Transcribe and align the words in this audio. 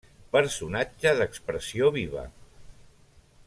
Personatge 0.35 1.11
d'expressió 1.19 1.91
viva. 1.99 2.27